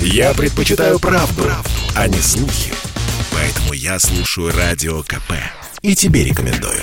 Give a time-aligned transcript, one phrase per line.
[0.00, 2.72] Я предпочитаю правду, правду, а не слухи.
[3.32, 5.32] Поэтому я слушаю Радио КП.
[5.82, 6.82] И тебе рекомендую.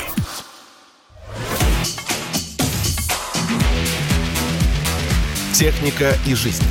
[5.53, 6.65] Техника и жизнь.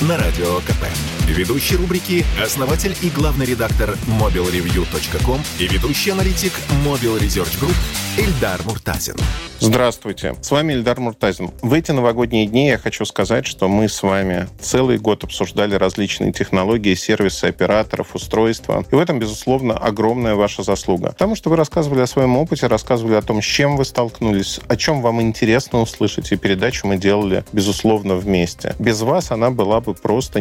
[0.00, 0.86] На Радио КП.
[1.26, 6.52] Ведущий рубрики– основатель и главный редактор mobilreview.com и ведущий аналитик
[6.84, 7.76] Mobile Research Group
[8.18, 9.14] Эльдар Муртазин.
[9.58, 11.52] Здравствуйте, с вами Эльдар Муртазин.
[11.62, 16.32] В эти новогодние дни я хочу сказать, что мы с вами целый год обсуждали различные
[16.32, 18.84] технологии, сервисы операторов, устройства.
[18.90, 21.10] И в этом, безусловно, огромная ваша заслуга.
[21.10, 24.76] Потому что вы рассказывали о своем опыте, рассказывали о том, с чем вы столкнулись, о
[24.76, 26.32] чем вам интересно услышать.
[26.32, 28.74] И передачу мы делали, безусловно, вместе.
[28.80, 30.40] Без вас она была бы просто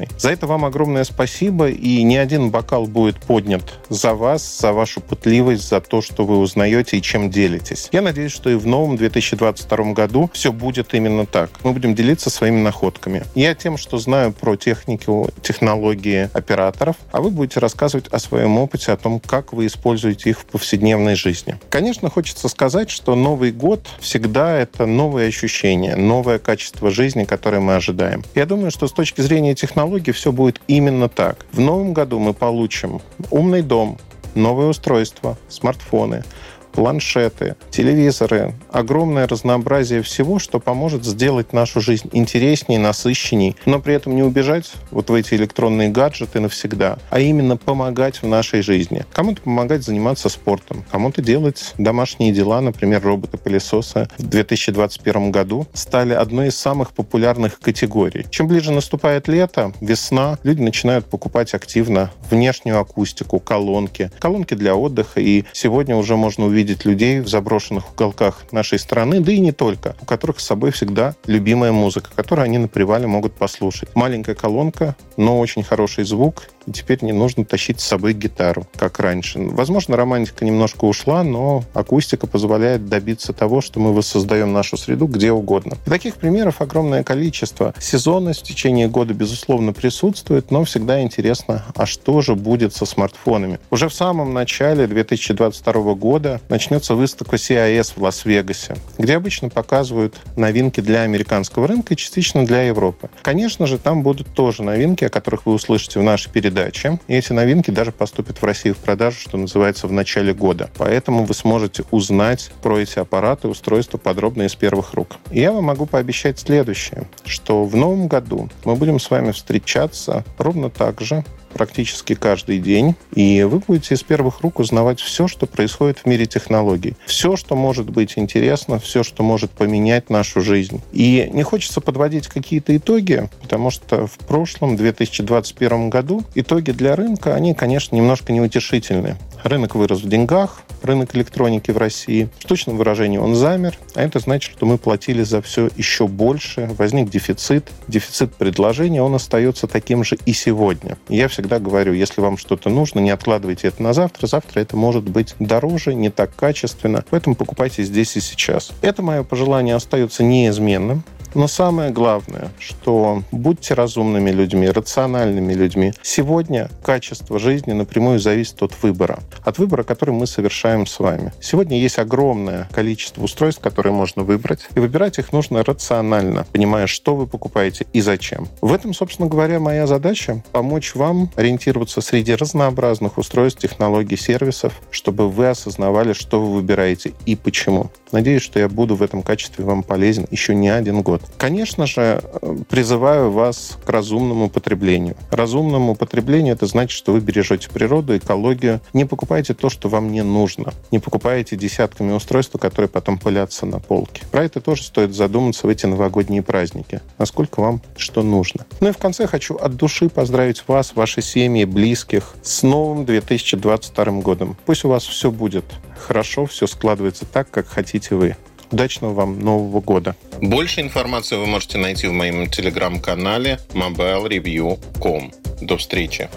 [0.00, 0.08] невозможной.
[0.18, 1.68] За это вам огромное спасибо.
[1.68, 6.38] И ни один бокал будет поднят за вас, за вашу пытливость, за то, что вы
[6.38, 7.88] узнаете и чем делитесь.
[7.92, 11.50] Я надеюсь, что и в новом 2022 году все будет именно так.
[11.62, 13.24] Мы будем делиться своими находками.
[13.34, 18.92] Я тем, что знаю про технику, технологии операторов, а вы будете рассказывать о своем опыте,
[18.92, 21.58] о том, как вы используете их в повседневной жизни.
[21.70, 27.74] Конечно, хочется сказать, что Новый год всегда это новые ощущения, новое качество жизни, которое мы
[27.74, 28.22] ожидаем.
[28.34, 31.46] Я думаю, что с точки зрения технологий все будет именно так.
[31.52, 33.98] В новом году мы получим умный дом,
[34.34, 36.24] новые устройства, смартфоны,
[36.72, 44.16] планшеты, телевизоры, огромное разнообразие всего, что поможет сделать нашу жизнь интереснее, насыщенней, но при этом
[44.16, 49.04] не убежать вот в эти электронные гаджеты навсегда, а именно помогать в нашей жизни.
[49.12, 56.48] Кому-то помогать заниматься спортом, кому-то делать домашние дела, например, роботы-пылесосы в 2021 году стали одной
[56.48, 58.26] из самых популярных категорий.
[58.30, 65.20] Чем ближе наступает лето, весна, люди начинают покупать активно внешнюю акустику, колонки, колонки для отдыха,
[65.20, 69.50] и сегодня уже можно увидеть увидеть людей в заброшенных уголках нашей страны, да и не
[69.50, 73.88] только, у которых с собой всегда любимая музыка, которую они на привале могут послушать.
[73.94, 78.98] Маленькая колонка, но очень хороший звук, и теперь не нужно тащить с собой гитару, как
[78.98, 79.38] раньше.
[79.38, 85.32] Возможно, романтика немножко ушла, но акустика позволяет добиться того, что мы воссоздаем нашу среду где
[85.32, 85.78] угодно.
[85.86, 87.72] И таких примеров огромное количество.
[87.78, 93.58] Сезонность в течение года, безусловно, присутствует, но всегда интересно, а что же будет со смартфонами?
[93.70, 100.80] Уже в самом начале 2022 года начнется выставка CIS в Лас-Вегасе, где обычно показывают новинки
[100.80, 103.08] для американского рынка и частично для Европы.
[103.22, 106.98] Конечно же, там будут тоже новинки, о которых вы услышите в нашей передаче.
[107.06, 110.68] И эти новинки даже поступят в Россию в продажу, что называется, в начале года.
[110.76, 115.16] Поэтому вы сможете узнать про эти аппараты, устройства подробно из первых рук.
[115.30, 120.24] И я вам могу пообещать следующее, что в новом году мы будем с вами встречаться
[120.38, 125.46] ровно так же практически каждый день, и вы будете из первых рук узнавать все, что
[125.46, 126.94] происходит в мире технологий.
[127.06, 130.80] Все, что может быть интересно, все, что может поменять нашу жизнь.
[130.92, 137.34] И не хочется подводить какие-то итоги, потому что в прошлом, 2021 году, итоги для рынка,
[137.34, 139.16] они, конечно, немножко неутешительны.
[139.42, 142.28] Рынок вырос в деньгах, рынок электроники в России.
[142.38, 146.70] В точном выражении он замер, а это значит, что мы платили за все еще больше,
[146.78, 147.70] возник дефицит.
[147.88, 150.98] Дефицит предложения, он остается таким же и сегодня.
[151.08, 154.26] Я всегда говорю, если вам что-то нужно, не откладывайте это на завтра.
[154.26, 157.02] Завтра это может быть дороже, не так качественно.
[157.08, 158.72] Поэтому покупайте здесь и сейчас.
[158.82, 161.02] Это мое пожелание остается неизменным.
[161.34, 165.92] Но самое главное, что будьте разумными людьми, рациональными людьми.
[166.02, 169.20] Сегодня качество жизни напрямую зависит от выбора.
[169.44, 171.32] От выбора, который мы совершаем с вами.
[171.40, 174.66] Сегодня есть огромное количество устройств, которые можно выбрать.
[174.74, 178.48] И выбирать их нужно рационально, понимая, что вы покупаете и зачем.
[178.60, 185.28] В этом, собственно говоря, моя задача— помочь вам ориентироваться среди разнообразных устройств, технологий, сервисов, чтобы
[185.28, 187.90] вы осознавали, что вы выбираете и почему.
[188.12, 191.19] Надеюсь, что я буду в этом качестве вам полезен еще не один год.
[191.38, 192.22] Конечно же,
[192.68, 195.16] призываю вас к разумному потреблению.
[195.30, 198.80] Разумному потреблению это значит, что вы бережете природу, экологию.
[198.92, 200.72] Не покупайте то, что вам не нужно.
[200.90, 204.22] Не покупайте десятками устройств, которые потом пылятся на полке.
[204.30, 207.00] Про это тоже стоит задуматься в эти новогодние праздники.
[207.18, 208.66] Насколько вам что нужно.
[208.80, 214.04] Ну и в конце хочу от души поздравить вас, ваши семьи, близких с новым 2022
[214.20, 214.56] годом.
[214.66, 215.64] Пусть у вас все будет
[216.00, 218.36] хорошо, все складывается так, как хотите вы.
[218.70, 220.14] Удачного вам Нового года.
[220.40, 225.32] Больше информации вы можете найти в моем телеграм-канале mobilereview.com.
[225.60, 226.28] До встречи.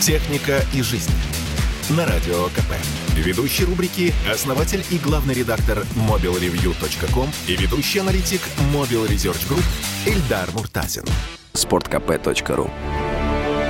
[0.00, 1.12] Техника и жизнь.
[1.90, 2.74] На радио КП.
[3.16, 8.40] Ведущий рубрики– основатель и главный редактор mobilreview.com и ведущий аналитик
[8.72, 9.64] Mobile Research Group
[10.06, 11.04] Эльдар Муртазин.
[11.52, 12.70] Спорткп.ру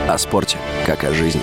[0.08, 1.42] О спорте, как о жизни.